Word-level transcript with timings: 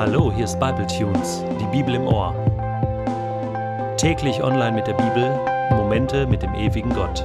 Hallo, 0.00 0.32
hier 0.32 0.46
ist 0.46 0.58
Bible 0.58 0.86
Tunes, 0.86 1.44
die 1.60 1.66
Bibel 1.66 1.94
im 1.94 2.06
Ohr. 2.06 2.32
Täglich 3.98 4.42
online 4.42 4.72
mit 4.72 4.86
der 4.86 4.94
Bibel, 4.94 5.28
Momente 5.76 6.26
mit 6.26 6.40
dem 6.40 6.54
ewigen 6.54 6.88
Gott. 6.88 7.22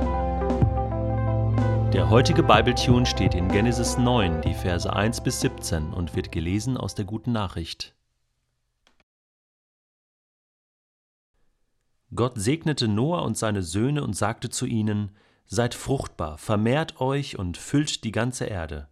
Der 1.94 2.10
heutige 2.10 2.44
Bible 2.44 2.76
Tune 2.76 3.06
steht 3.06 3.34
in 3.34 3.48
Genesis 3.48 3.98
9, 3.98 4.42
die 4.42 4.54
Verse 4.54 4.92
1 4.92 5.22
bis 5.22 5.40
17 5.40 5.94
und 5.94 6.18
wird 6.18 6.34
gelesen 6.34 6.76
aus 6.76 6.96
der 6.96 7.06
guten 7.06 7.32
Nachricht. 7.32 7.96
Gott 12.14 12.34
segnete 12.36 12.90
Noah 12.90 13.24
und 13.24 13.38
seine 13.38 13.62
Söhne 13.64 14.04
und 14.04 14.18
sagte 14.18 14.50
zu 14.50 14.66
ihnen: 14.66 15.16
Seid 15.46 15.76
fruchtbar, 15.76 16.38
vermehrt 16.38 17.00
euch 17.00 17.40
und 17.40 17.56
füllt 17.56 18.04
die 18.04 18.12
ganze 18.12 18.44
Erde. 18.48 18.90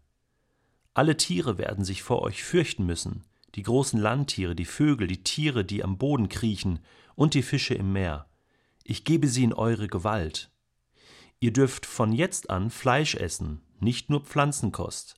Alle 0.93 1.17
Tiere 1.17 1.57
werden 1.57 1.83
sich 1.83 2.01
vor 2.01 2.21
euch 2.21 2.45
fürchten 2.45 2.85
müssen, 2.85 3.25
die 3.55 3.63
großen 3.63 3.99
Landtiere, 3.99 4.55
die 4.55 4.65
Vögel, 4.65 5.07
die 5.07 5.23
Tiere, 5.23 5.63
die 5.63 5.83
am 5.83 5.97
Boden 5.97 6.29
kriechen, 6.29 6.79
und 7.15 7.33
die 7.33 7.43
Fische 7.43 7.75
im 7.75 7.93
Meer. 7.93 8.27
Ich 8.83 9.05
gebe 9.05 9.27
sie 9.27 9.43
in 9.43 9.53
eure 9.53 9.87
Gewalt. 9.87 10.51
Ihr 11.39 11.53
dürft 11.53 11.85
von 11.85 12.11
jetzt 12.11 12.49
an 12.49 12.69
Fleisch 12.69 13.15
essen, 13.15 13.61
nicht 13.79 14.09
nur 14.09 14.21
Pflanzenkost. 14.21 15.15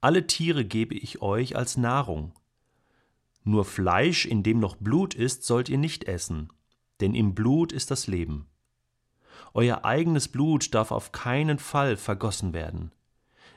Alle 0.00 0.26
Tiere 0.26 0.64
gebe 0.64 0.94
ich 0.94 1.22
euch 1.22 1.56
als 1.56 1.76
Nahrung. 1.76 2.32
Nur 3.44 3.64
Fleisch, 3.64 4.26
in 4.26 4.42
dem 4.42 4.60
noch 4.60 4.76
Blut 4.76 5.14
ist, 5.14 5.44
sollt 5.44 5.68
ihr 5.68 5.78
nicht 5.78 6.04
essen, 6.04 6.52
denn 7.00 7.14
im 7.14 7.34
Blut 7.34 7.72
ist 7.72 7.90
das 7.90 8.06
Leben. 8.06 8.46
Euer 9.54 9.84
eigenes 9.84 10.28
Blut 10.28 10.74
darf 10.74 10.90
auf 10.90 11.12
keinen 11.12 11.58
Fall 11.58 11.96
vergossen 11.96 12.52
werden. 12.52 12.92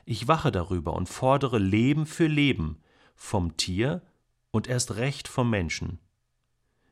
Ich 0.04 0.28
wache 0.28 0.50
darüber 0.50 0.94
und 0.94 1.08
fordere 1.08 1.58
Leben 1.58 2.06
für 2.06 2.26
Leben, 2.26 2.80
vom 3.14 3.56
Tier 3.56 4.02
und 4.54 4.68
erst 4.68 4.94
recht 4.94 5.26
vom 5.26 5.50
Menschen. 5.50 5.98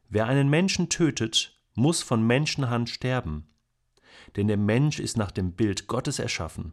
Wer 0.09 0.27
einen 0.27 0.51
Menschen 0.51 0.89
tötet, 0.89 1.57
muss 1.75 2.03
von 2.03 2.27
Menschenhand 2.27 2.91
sterben, 2.91 3.47
denn 4.35 4.49
der 4.49 4.57
Mensch 4.57 4.99
ist 4.99 5.17
nach 5.17 5.31
dem 5.31 5.53
Bild 5.53 5.87
Gottes 5.87 6.19
erschaffen. 6.19 6.73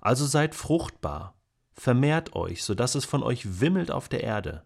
Also 0.00 0.26
seid 0.26 0.56
fruchtbar, 0.56 1.40
vermehrt 1.74 2.34
euch, 2.34 2.64
so 2.64 2.74
dass 2.74 2.96
es 2.96 3.04
von 3.04 3.22
euch 3.22 3.60
wimmelt 3.60 3.92
auf 3.92 4.08
der 4.08 4.24
Erde. 4.24 4.64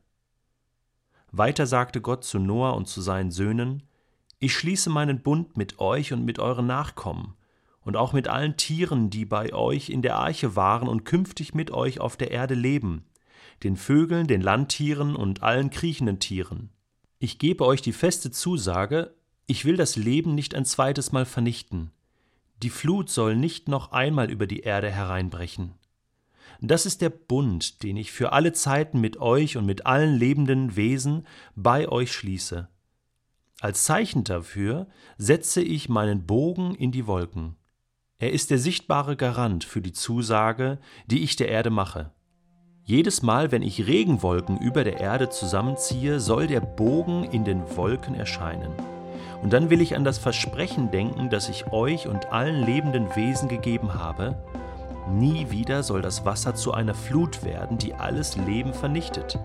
Weiter 1.30 1.66
sagte 1.66 2.00
Gott 2.00 2.24
zu 2.24 2.38
Noah 2.38 2.74
und 2.74 2.88
zu 2.88 3.02
seinen 3.02 3.32
Söhnen, 3.32 3.82
Ich 4.38 4.56
schließe 4.56 4.88
meinen 4.88 5.20
Bund 5.22 5.58
mit 5.58 5.78
euch 5.78 6.14
und 6.14 6.24
mit 6.24 6.38
euren 6.38 6.66
Nachkommen, 6.66 7.36
und 7.82 7.98
auch 7.98 8.14
mit 8.14 8.28
allen 8.28 8.56
Tieren, 8.56 9.10
die 9.10 9.26
bei 9.26 9.52
euch 9.52 9.90
in 9.90 10.00
der 10.00 10.16
Arche 10.16 10.56
waren 10.56 10.88
und 10.88 11.04
künftig 11.04 11.52
mit 11.52 11.70
euch 11.70 12.00
auf 12.00 12.16
der 12.16 12.30
Erde 12.30 12.54
leben, 12.54 13.04
den 13.62 13.76
Vögeln, 13.76 14.26
den 14.26 14.40
Landtieren 14.40 15.16
und 15.16 15.42
allen 15.42 15.70
kriechenden 15.70 16.18
Tieren. 16.18 16.70
Ich 17.18 17.38
gebe 17.38 17.64
euch 17.64 17.82
die 17.82 17.92
feste 17.92 18.30
Zusage, 18.30 19.14
ich 19.46 19.64
will 19.64 19.76
das 19.76 19.96
Leben 19.96 20.34
nicht 20.34 20.54
ein 20.54 20.64
zweites 20.64 21.12
Mal 21.12 21.24
vernichten. 21.24 21.90
Die 22.62 22.70
Flut 22.70 23.10
soll 23.10 23.36
nicht 23.36 23.68
noch 23.68 23.92
einmal 23.92 24.30
über 24.30 24.46
die 24.46 24.60
Erde 24.60 24.90
hereinbrechen. 24.90 25.74
Das 26.60 26.86
ist 26.86 27.02
der 27.02 27.10
Bund, 27.10 27.82
den 27.82 27.96
ich 27.96 28.12
für 28.12 28.32
alle 28.32 28.52
Zeiten 28.52 29.00
mit 29.00 29.18
euch 29.18 29.56
und 29.56 29.66
mit 29.66 29.86
allen 29.86 30.16
lebenden 30.16 30.76
Wesen 30.76 31.26
bei 31.54 31.88
euch 31.88 32.12
schließe. 32.12 32.68
Als 33.60 33.84
Zeichen 33.84 34.24
dafür 34.24 34.86
setze 35.18 35.62
ich 35.62 35.88
meinen 35.88 36.26
Bogen 36.26 36.74
in 36.74 36.92
die 36.92 37.06
Wolken. 37.06 37.56
Er 38.18 38.32
ist 38.32 38.50
der 38.50 38.58
sichtbare 38.58 39.16
Garant 39.16 39.64
für 39.64 39.80
die 39.80 39.92
Zusage, 39.92 40.78
die 41.06 41.22
ich 41.22 41.36
der 41.36 41.48
Erde 41.48 41.70
mache. 41.70 42.12
Jedes 42.86 43.22
Mal, 43.22 43.50
wenn 43.50 43.62
ich 43.62 43.86
Regenwolken 43.86 44.58
über 44.58 44.84
der 44.84 45.00
Erde 45.00 45.30
zusammenziehe, 45.30 46.20
soll 46.20 46.46
der 46.46 46.60
Bogen 46.60 47.24
in 47.24 47.42
den 47.42 47.62
Wolken 47.78 48.14
erscheinen. 48.14 48.72
Und 49.42 49.54
dann 49.54 49.70
will 49.70 49.80
ich 49.80 49.96
an 49.96 50.04
das 50.04 50.18
Versprechen 50.18 50.90
denken, 50.90 51.30
das 51.30 51.48
ich 51.48 51.72
euch 51.72 52.08
und 52.08 52.30
allen 52.30 52.66
lebenden 52.66 53.06
Wesen 53.16 53.48
gegeben 53.48 53.94
habe. 53.94 54.36
Nie 55.10 55.46
wieder 55.48 55.82
soll 55.82 56.02
das 56.02 56.26
Wasser 56.26 56.54
zu 56.54 56.74
einer 56.74 56.92
Flut 56.92 57.42
werden, 57.42 57.78
die 57.78 57.94
alles 57.94 58.36
Leben 58.36 58.74
vernichtet. 58.74 59.38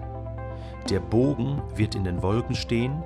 Der 0.89 0.99
Bogen 0.99 1.61
wird 1.75 1.95
in 1.95 2.03
den 2.03 2.21
Wolken 2.21 2.55
stehen, 2.55 3.01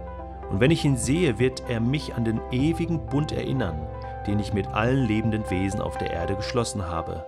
und 0.49 0.59
wenn 0.59 0.71
ich 0.71 0.83
ihn 0.83 0.97
sehe, 0.97 1.37
wird 1.37 1.61
er 1.69 1.79
mich 1.79 2.15
an 2.15 2.25
den 2.25 2.41
ewigen 2.51 3.05
Bund 3.05 3.31
erinnern, 3.31 3.87
den 4.25 4.39
ich 4.39 4.51
mit 4.51 4.67
allen 4.69 5.05
lebenden 5.05 5.47
Wesen 5.51 5.79
auf 5.79 5.99
der 5.99 6.09
Erde 6.09 6.35
geschlossen 6.35 6.87
habe. 6.87 7.23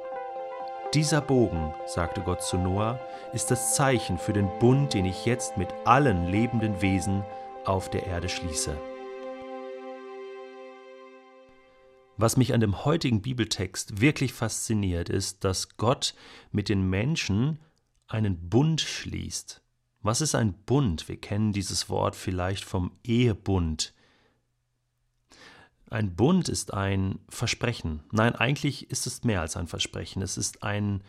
Dieser 0.96 1.20
Bogen, 1.20 1.74
sagte 1.86 2.22
Gott 2.22 2.42
zu 2.42 2.58
Noah, 2.58 3.02
ist 3.34 3.52
das 3.52 3.76
Zeichen 3.76 4.18
für 4.18 4.32
den 4.32 4.48
Bund, 4.60 4.94
den 4.94 5.04
ich 5.04 5.26
jetzt 5.26 5.58
mit 5.58 5.68
allen 5.84 6.28
lebenden 6.28 6.82
Wesen 6.82 7.26
auf 7.66 7.90
der 7.90 8.08
Erde 8.08 8.30
schließe. 8.30 8.78
Was 12.16 12.38
mich 12.38 12.54
an 12.54 12.62
dem 12.62 12.86
heutigen 12.86 13.22
Bibeltext 13.22 14.00
wirklich 14.00 14.32
fasziniert, 14.32 15.10
ist, 15.10 15.44
dass 15.44 15.76
Gott 15.76 16.16
mit 16.54 16.70
den 16.70 16.90
Menschen 16.90 17.60
einen 18.08 18.48
Bund 18.48 18.80
schließt. 18.80 19.62
Was 20.02 20.22
ist 20.22 20.34
ein 20.34 20.54
Bund? 20.54 21.10
Wir 21.10 21.20
kennen 21.20 21.52
dieses 21.52 21.90
Wort 21.90 22.16
vielleicht 22.16 22.64
vom 22.64 22.94
Ehebund. 23.04 23.94
Ein 25.90 26.16
Bund 26.16 26.50
ist 26.50 26.74
ein 26.74 27.20
Versprechen. 27.30 28.04
Nein, 28.12 28.36
eigentlich 28.36 28.90
ist 28.90 29.06
es 29.06 29.24
mehr 29.24 29.42
als 29.42 29.56
ein 29.56 29.68
Versprechen. 29.68 30.22
Es 30.22 30.38
ist 30.38 30.64
ein, 30.64 31.04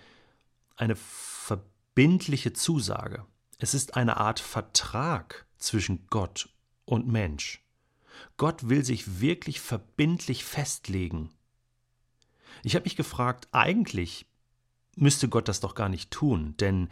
eine 0.77 0.97
verbindliche 0.97 2.53
Zusage. 2.53 3.25
Es 3.59 3.73
ist 3.73 3.97
eine 3.97 4.19
Art 4.19 4.39
Vertrag 4.39 5.47
zwischen 5.57 6.07
Gott 6.09 6.51
und 6.85 7.09
Mensch. 7.09 7.65
Gott 8.37 8.69
will 8.69 8.85
sich 8.85 9.21
wirklich 9.21 9.61
verbindlich 9.61 10.45
festlegen. 10.45 11.31
Ich 12.63 12.75
habe 12.75 12.85
mich 12.85 12.97
gefragt, 12.97 13.49
eigentlich 13.53 14.27
müsste 14.97 15.29
Gott 15.29 15.49
das 15.49 15.61
doch 15.61 15.75
gar 15.75 15.89
nicht 15.89 16.11
tun, 16.11 16.55
denn 16.59 16.89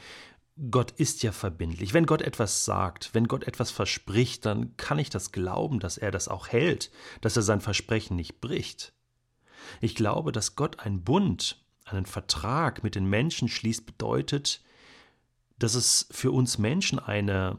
Gott 0.71 0.93
ist 0.93 1.23
ja 1.25 1.33
verbindlich. 1.33 1.95
Wenn 1.95 2.07
Gott 2.07 2.23
etwas 2.23 2.65
sagt, 2.65 3.13
wenn 3.13 3.27
Gott 3.27 3.45
etwas 3.45 3.73
verspricht, 3.73 4.47
dann 4.47 4.77
kann 4.77 5.01
ich 5.01 5.11
das 5.11 5.33
glauben, 5.33 5.81
dass 5.81 5.99
er 5.99 6.13
das 6.13 6.29
auch 6.29 6.49
hält, 6.49 6.93
dass 7.21 7.37
er 7.37 7.43
sein 7.43 7.61
Versprechen 7.61 8.17
nicht 8.17 8.41
bricht. 8.41 8.93
Ich 9.81 9.97
glaube, 9.97 10.31
dass 10.31 10.55
Gott 10.55 10.79
einen 10.81 11.03
Bund, 11.03 11.65
einen 11.85 12.07
Vertrag 12.07 12.85
mit 12.85 12.95
den 12.95 13.07
Menschen 13.07 13.49
schließt, 13.49 13.85
bedeutet, 13.85 14.63
dass 15.59 15.75
es 15.75 16.07
für 16.11 16.31
uns 16.31 16.59
Menschen 16.59 17.01
eine 17.01 17.59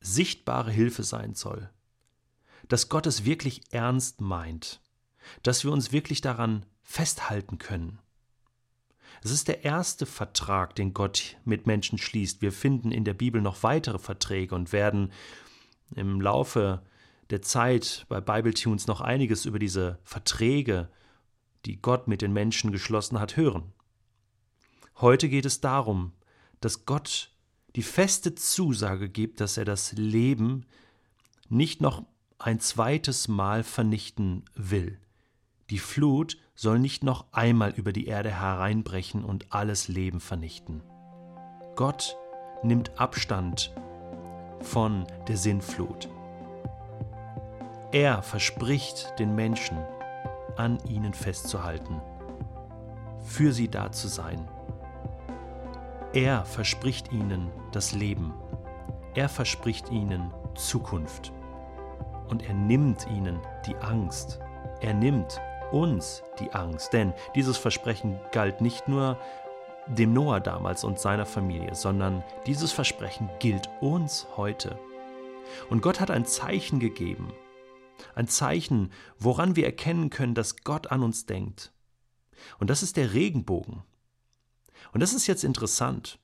sichtbare 0.00 0.70
Hilfe 0.70 1.02
sein 1.02 1.34
soll. 1.34 1.70
Dass 2.68 2.88
Gott 2.88 3.06
es 3.06 3.26
wirklich 3.26 3.72
ernst 3.72 4.22
meint, 4.22 4.80
dass 5.42 5.64
wir 5.64 5.72
uns 5.72 5.92
wirklich 5.92 6.22
daran 6.22 6.64
festhalten 6.82 7.58
können. 7.58 7.98
Es 9.22 9.30
ist 9.30 9.48
der 9.48 9.64
erste 9.64 10.06
Vertrag, 10.06 10.74
den 10.74 10.92
Gott 10.92 11.36
mit 11.44 11.66
Menschen 11.66 11.98
schließt. 11.98 12.42
Wir 12.42 12.52
finden 12.52 12.92
in 12.92 13.04
der 13.04 13.14
Bibel 13.14 13.40
noch 13.40 13.62
weitere 13.62 13.98
Verträge 13.98 14.54
und 14.54 14.72
werden 14.72 15.12
im 15.94 16.20
Laufe 16.20 16.82
der 17.30 17.42
Zeit 17.42 18.04
bei 18.08 18.20
Bibletunes 18.20 18.86
noch 18.86 19.00
einiges 19.00 19.46
über 19.46 19.58
diese 19.58 19.98
Verträge, 20.02 20.90
die 21.64 21.80
Gott 21.80 22.08
mit 22.08 22.22
den 22.22 22.32
Menschen 22.32 22.72
geschlossen 22.72 23.18
hat, 23.18 23.36
hören. 23.36 23.72
Heute 25.00 25.28
geht 25.28 25.46
es 25.46 25.60
darum, 25.60 26.12
dass 26.60 26.84
Gott 26.84 27.30
die 27.76 27.82
feste 27.82 28.34
Zusage 28.34 29.08
gibt, 29.08 29.40
dass 29.40 29.56
er 29.56 29.64
das 29.64 29.92
Leben 29.92 30.66
nicht 31.48 31.80
noch 31.80 32.04
ein 32.38 32.60
zweites 32.60 33.28
Mal 33.28 33.64
vernichten 33.64 34.44
will. 34.54 34.98
Die 35.70 35.78
Flut 35.78 36.38
soll 36.54 36.78
nicht 36.78 37.02
noch 37.02 37.26
einmal 37.32 37.70
über 37.70 37.92
die 37.92 38.06
Erde 38.06 38.30
hereinbrechen 38.30 39.24
und 39.24 39.52
alles 39.52 39.88
Leben 39.88 40.20
vernichten. 40.20 40.82
Gott 41.76 42.16
nimmt 42.62 42.98
Abstand 42.98 43.74
von 44.60 45.06
der 45.28 45.36
Sinnflut. 45.36 46.08
Er 47.92 48.22
verspricht 48.22 49.18
den 49.18 49.34
Menschen, 49.34 49.78
an 50.56 50.78
ihnen 50.88 51.14
festzuhalten, 51.14 52.00
für 53.24 53.52
sie 53.52 53.68
da 53.68 53.90
zu 53.90 54.08
sein. 54.08 54.48
Er 56.12 56.44
verspricht 56.44 57.12
ihnen 57.12 57.50
das 57.72 57.92
Leben. 57.92 58.32
Er 59.14 59.28
verspricht 59.28 59.90
ihnen 59.90 60.32
Zukunft. 60.54 61.32
Und 62.28 62.44
er 62.46 62.54
nimmt 62.54 63.06
ihnen 63.10 63.40
die 63.66 63.76
Angst. 63.76 64.38
Er 64.80 64.94
nimmt 64.94 65.40
uns 65.74 66.22
die 66.38 66.52
Angst, 66.52 66.92
denn 66.92 67.12
dieses 67.34 67.58
Versprechen 67.58 68.18
galt 68.30 68.60
nicht 68.60 68.86
nur 68.86 69.18
dem 69.88 70.12
Noah 70.12 70.40
damals 70.40 70.84
und 70.84 70.98
seiner 70.98 71.26
Familie, 71.26 71.74
sondern 71.74 72.22
dieses 72.46 72.72
Versprechen 72.72 73.28
gilt 73.40 73.68
uns 73.80 74.26
heute. 74.36 74.78
Und 75.68 75.82
Gott 75.82 76.00
hat 76.00 76.10
ein 76.10 76.24
Zeichen 76.24 76.78
gegeben, 76.78 77.32
ein 78.14 78.28
Zeichen, 78.28 78.92
woran 79.18 79.56
wir 79.56 79.66
erkennen 79.66 80.10
können, 80.10 80.34
dass 80.34 80.64
Gott 80.64 80.90
an 80.90 81.02
uns 81.02 81.26
denkt. 81.26 81.72
Und 82.58 82.70
das 82.70 82.82
ist 82.82 82.96
der 82.96 83.12
Regenbogen. 83.12 83.82
Und 84.92 85.02
das 85.02 85.12
ist 85.12 85.26
jetzt 85.26 85.44
interessant, 85.44 86.18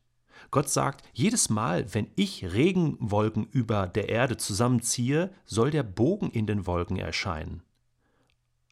Gott 0.51 0.69
sagt, 0.69 1.05
jedes 1.13 1.51
Mal, 1.51 1.93
wenn 1.95 2.09
ich 2.17 2.53
Regenwolken 2.53 3.47
über 3.53 3.87
der 3.87 4.09
Erde 4.09 4.37
zusammenziehe, 4.37 5.33
soll 5.45 5.71
der 5.71 5.83
Bogen 5.83 6.31
in 6.31 6.47
den 6.47 6.67
Wolken 6.67 6.97
erscheinen. 6.97 7.63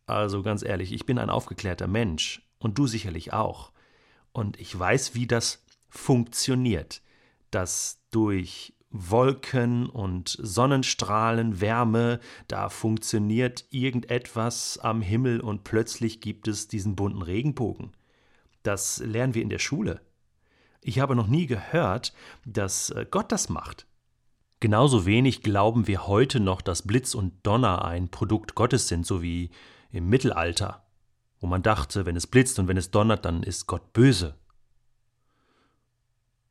Also 0.08 0.42
ganz 0.42 0.62
ehrlich, 0.62 0.92
ich 0.92 1.04
bin 1.04 1.18
ein 1.18 1.28
aufgeklärter 1.28 1.86
Mensch 1.86 2.42
und 2.58 2.78
du 2.78 2.86
sicherlich 2.86 3.34
auch. 3.34 3.72
Und 4.32 4.58
ich 4.58 4.76
weiß, 4.76 5.14
wie 5.14 5.26
das 5.26 5.62
funktioniert, 5.88 7.02
dass 7.50 8.00
durch 8.10 8.72
Wolken 8.90 9.86
und 9.86 10.38
Sonnenstrahlen, 10.40 11.60
Wärme, 11.60 12.20
da 12.46 12.70
funktioniert 12.70 13.66
irgendetwas 13.70 14.78
am 14.78 15.02
Himmel 15.02 15.40
und 15.40 15.64
plötzlich 15.64 16.22
gibt 16.22 16.48
es 16.48 16.68
diesen 16.68 16.96
bunten 16.96 17.20
Regenbogen. 17.20 17.92
Das 18.62 19.00
lernen 19.00 19.34
wir 19.34 19.42
in 19.42 19.50
der 19.50 19.58
Schule. 19.58 20.00
Ich 20.80 21.00
habe 21.00 21.16
noch 21.16 21.26
nie 21.26 21.46
gehört, 21.46 22.14
dass 22.46 22.88
äh, 22.90 23.04
Gott 23.10 23.30
das 23.30 23.50
macht. 23.50 23.86
Genauso 24.60 25.04
wenig 25.04 25.42
glauben 25.42 25.86
wir 25.86 26.06
heute 26.06 26.40
noch, 26.40 26.62
dass 26.62 26.86
Blitz 26.86 27.14
und 27.14 27.34
Donner 27.42 27.84
ein 27.84 28.08
Produkt 28.08 28.54
Gottes 28.54 28.88
sind, 28.88 29.04
so 29.04 29.22
wie 29.22 29.50
im 29.90 30.08
Mittelalter, 30.08 30.84
wo 31.40 31.46
man 31.46 31.62
dachte, 31.62 32.06
wenn 32.06 32.16
es 32.16 32.26
blitzt 32.26 32.58
und 32.58 32.68
wenn 32.68 32.76
es 32.76 32.90
donnert, 32.90 33.24
dann 33.24 33.42
ist 33.42 33.66
Gott 33.66 33.92
böse. 33.92 34.34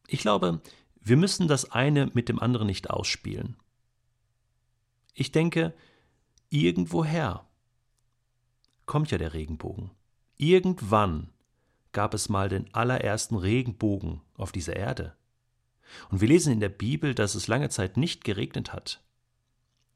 Ich 0.07 0.19
glaube, 0.19 0.61
wir 1.01 1.17
müssen 1.17 1.47
das 1.47 1.71
eine 1.71 2.07
mit 2.13 2.29
dem 2.29 2.39
anderen 2.39 2.67
nicht 2.67 2.89
ausspielen. 2.89 3.57
Ich 5.13 5.31
denke, 5.31 5.73
irgendwoher 6.49 7.45
kommt 8.85 9.11
ja 9.11 9.17
der 9.17 9.33
Regenbogen. 9.33 9.91
Irgendwann 10.37 11.29
gab 11.91 12.13
es 12.13 12.29
mal 12.29 12.49
den 12.49 12.73
allerersten 12.73 13.35
Regenbogen 13.35 14.21
auf 14.35 14.51
dieser 14.51 14.75
Erde. 14.75 15.15
Und 16.09 16.21
wir 16.21 16.27
lesen 16.27 16.53
in 16.53 16.59
der 16.59 16.69
Bibel, 16.69 17.15
dass 17.15 17.35
es 17.35 17.47
lange 17.47 17.69
Zeit 17.69 17.97
nicht 17.97 18.23
geregnet 18.23 18.73
hat. 18.73 19.01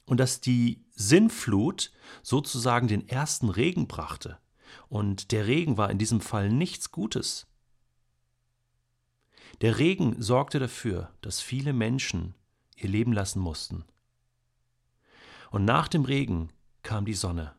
Und 0.06 0.20
dass 0.20 0.42
die 0.42 0.84
Sinnflut 0.92 1.92
sozusagen 2.22 2.88
den 2.88 3.08
ersten 3.08 3.50
Regen 3.50 3.88
brachte. 3.88 4.38
Und 4.90 5.32
der 5.32 5.48
Regen 5.48 5.78
war 5.78 5.90
in 5.90 5.98
diesem 5.98 6.22
Fall 6.22 6.50
nichts 6.50 6.92
Gutes. 6.92 7.48
Der 9.62 9.78
Regen 9.78 10.22
sorgte 10.22 10.60
dafür, 10.60 11.12
dass 11.22 11.42
viele 11.42 11.74
Menschen 11.74 12.34
ihr 12.76 12.90
Leben 12.90 13.14
lassen 13.14 13.40
mussten. 13.40 13.86
Und 15.52 15.66
nach 15.66 15.88
dem 15.88 16.06
Regen 16.06 16.50
kam 16.84 17.06
die 17.06 17.14
Sonne. 17.14 17.54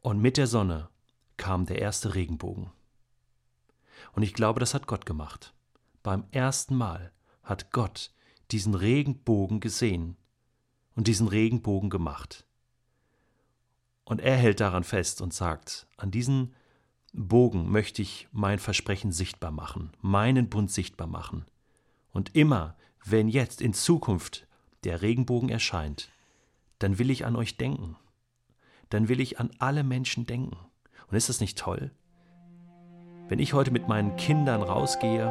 Und 0.00 0.20
mit 0.20 0.36
der 0.36 0.46
Sonne 0.46 0.88
kam 1.36 1.66
der 1.66 1.80
erste 1.80 2.14
Regenbogen. 2.14 2.70
Und 4.12 4.22
ich 4.22 4.34
glaube, 4.34 4.60
das 4.60 4.74
hat 4.74 4.86
Gott 4.86 5.06
gemacht. 5.06 5.54
Beim 6.02 6.24
ersten 6.30 6.76
Mal 6.76 7.12
hat 7.42 7.72
Gott 7.72 8.12
diesen 8.50 8.74
Regenbogen 8.74 9.60
gesehen 9.60 10.16
und 10.98 11.06
diesen 11.06 11.28
Regenbogen 11.28 11.90
gemacht. 11.90 12.44
Und 14.02 14.20
er 14.20 14.36
hält 14.36 14.58
daran 14.58 14.82
fest 14.82 15.20
und 15.20 15.32
sagt, 15.32 15.86
an 15.96 16.10
diesen 16.10 16.56
Bogen 17.12 17.70
möchte 17.70 18.02
ich 18.02 18.26
mein 18.32 18.58
Versprechen 18.58 19.12
sichtbar 19.12 19.52
machen, 19.52 19.92
meinen 20.00 20.48
Bund 20.48 20.72
sichtbar 20.72 21.06
machen. 21.06 21.44
Und 22.10 22.34
immer, 22.34 22.76
wenn 23.04 23.28
jetzt 23.28 23.60
in 23.60 23.74
Zukunft 23.74 24.48
der 24.82 25.00
Regenbogen 25.00 25.50
erscheint, 25.50 26.08
dann 26.80 26.98
will 26.98 27.10
ich 27.10 27.24
an 27.24 27.36
euch 27.36 27.56
denken. 27.56 27.94
Dann 28.88 29.08
will 29.08 29.20
ich 29.20 29.38
an 29.38 29.50
alle 29.60 29.84
Menschen 29.84 30.26
denken. 30.26 30.56
Und 31.06 31.16
ist 31.16 31.28
das 31.28 31.38
nicht 31.38 31.56
toll? 31.56 31.92
Wenn 33.28 33.38
ich 33.38 33.52
heute 33.52 33.70
mit 33.70 33.86
meinen 33.86 34.16
Kindern 34.16 34.62
rausgehe 34.64 35.30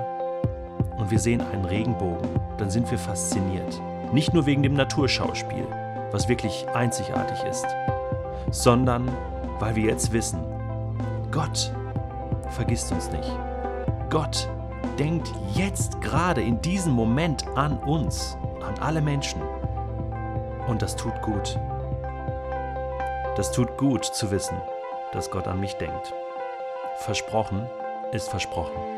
und 0.98 1.12
wir 1.12 1.20
sehen 1.20 1.42
einen 1.42 1.66
Regenbogen, 1.66 2.30
dann 2.58 2.72
sind 2.72 2.90
wir 2.90 2.98
fasziniert. 2.98 3.82
Nicht 4.12 4.34
nur 4.34 4.46
wegen 4.46 4.64
dem 4.64 4.74
Naturschauspiel, 4.74 5.68
was 6.12 6.30
wirklich 6.30 6.66
einzigartig 6.74 7.44
ist, 7.44 7.68
sondern 8.52 9.10
weil 9.60 9.76
wir 9.76 9.86
jetzt 9.86 10.12
wissen, 10.14 10.40
Gott 11.32 11.74
vergisst 12.50 12.92
uns 12.92 13.12
nicht. 13.12 13.30
Gott 14.10 14.50
denkt 14.98 15.32
jetzt 15.54 16.00
gerade 16.02 16.42
in 16.42 16.62
diesem 16.62 16.94
Moment 16.94 17.46
an 17.56 17.78
uns, 17.80 18.38
an 18.66 18.80
alle 18.80 19.02
Menschen. 19.02 19.42
Und 20.68 20.82
das 20.82 20.96
tut 20.96 21.22
gut. 21.22 21.60
Das 23.36 23.52
tut 23.52 23.78
gut 23.78 24.06
zu 24.06 24.32
wissen, 24.32 24.58
dass 25.12 25.30
Gott 25.30 25.48
an 25.48 25.60
mich 25.60 25.76
denkt. 25.76 26.14
Versprochen 27.00 27.68
ist 28.12 28.30
versprochen. 28.30 28.97